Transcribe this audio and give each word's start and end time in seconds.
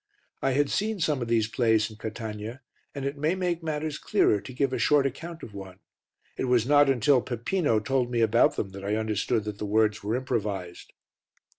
I 0.41 0.53
had 0.53 0.71
seen 0.71 0.99
some 0.99 1.21
of 1.21 1.27
these 1.27 1.47
plays 1.47 1.87
in 1.91 1.95
Catania, 1.97 2.61
and 2.95 3.05
it 3.05 3.19
may 3.19 3.35
make 3.35 3.61
matters 3.61 3.99
clearer 3.99 4.41
to 4.41 4.51
give 4.51 4.73
a 4.73 4.79
short 4.79 5.05
account 5.05 5.43
of 5.43 5.53
one; 5.53 5.77
it 6.37 6.45
was 6.45 6.65
not 6.65 6.89
until 6.89 7.21
Peppino 7.21 7.79
told 7.79 8.09
me 8.09 8.21
about 8.21 8.55
them 8.55 8.71
that 8.71 8.83
I 8.83 8.95
understood 8.95 9.43
that 9.43 9.59
the 9.59 9.65
words 9.67 10.01
were 10.03 10.15
improvised. 10.15 10.93